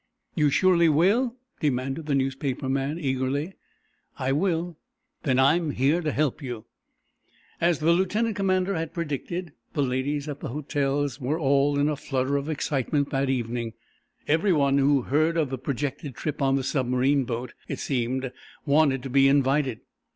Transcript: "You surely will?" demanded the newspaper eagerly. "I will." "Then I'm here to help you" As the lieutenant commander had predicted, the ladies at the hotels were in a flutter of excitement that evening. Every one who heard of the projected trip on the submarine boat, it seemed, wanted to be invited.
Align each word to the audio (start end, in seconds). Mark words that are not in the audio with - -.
"You 0.33 0.49
surely 0.49 0.89
will?" 0.89 1.35
demanded 1.59 2.07
the 2.07 2.15
newspaper 2.15 2.67
eagerly. 2.97 3.53
"I 4.17 4.31
will." 4.31 4.79
"Then 5.21 5.37
I'm 5.37 5.69
here 5.69 6.01
to 6.01 6.11
help 6.11 6.41
you" 6.41 6.65
As 7.61 7.77
the 7.77 7.91
lieutenant 7.91 8.35
commander 8.35 8.73
had 8.73 8.95
predicted, 8.95 9.51
the 9.73 9.83
ladies 9.83 10.27
at 10.27 10.39
the 10.39 10.47
hotels 10.47 11.21
were 11.21 11.37
in 11.79 11.87
a 11.87 11.95
flutter 11.95 12.35
of 12.35 12.49
excitement 12.49 13.11
that 13.11 13.29
evening. 13.29 13.73
Every 14.27 14.53
one 14.53 14.79
who 14.79 15.03
heard 15.03 15.37
of 15.37 15.51
the 15.51 15.59
projected 15.59 16.15
trip 16.15 16.41
on 16.41 16.55
the 16.55 16.63
submarine 16.63 17.23
boat, 17.25 17.53
it 17.67 17.77
seemed, 17.77 18.31
wanted 18.65 19.03
to 19.03 19.09
be 19.11 19.27
invited. 19.27 19.81